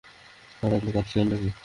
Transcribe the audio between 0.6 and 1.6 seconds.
আরে, আপনি কাঁদছিলেন নাকি?